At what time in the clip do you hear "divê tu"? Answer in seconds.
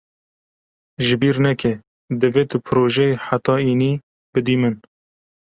2.19-2.57